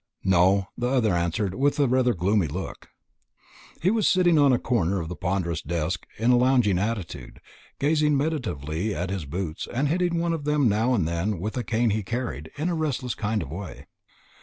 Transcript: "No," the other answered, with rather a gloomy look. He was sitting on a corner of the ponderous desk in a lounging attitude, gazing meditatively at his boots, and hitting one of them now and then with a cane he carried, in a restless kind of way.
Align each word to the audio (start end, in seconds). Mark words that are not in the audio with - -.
"No," 0.23 0.69
the 0.75 0.87
other 0.87 1.13
answered, 1.13 1.53
with 1.53 1.77
rather 1.77 2.11
a 2.13 2.17
gloomy 2.17 2.47
look. 2.47 2.89
He 3.83 3.91
was 3.91 4.07
sitting 4.09 4.39
on 4.39 4.51
a 4.51 4.57
corner 4.57 4.99
of 4.99 5.09
the 5.09 5.15
ponderous 5.15 5.61
desk 5.61 6.07
in 6.17 6.31
a 6.31 6.37
lounging 6.37 6.79
attitude, 6.79 7.39
gazing 7.77 8.17
meditatively 8.17 8.95
at 8.95 9.11
his 9.11 9.25
boots, 9.25 9.67
and 9.71 9.89
hitting 9.89 10.17
one 10.17 10.33
of 10.33 10.43
them 10.43 10.67
now 10.67 10.95
and 10.95 11.07
then 11.07 11.37
with 11.39 11.55
a 11.55 11.63
cane 11.63 11.91
he 11.91 12.01
carried, 12.01 12.49
in 12.57 12.67
a 12.67 12.73
restless 12.73 13.13
kind 13.13 13.43
of 13.43 13.51
way. 13.51 13.85